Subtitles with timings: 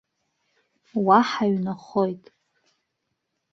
[1.05, 2.23] Уа ҳаҩнахоит.